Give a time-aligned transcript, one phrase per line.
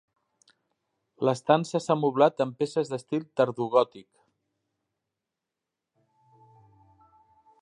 [1.29, 4.09] L'estança s'ha moblat amb peces d'estil tardogòtic.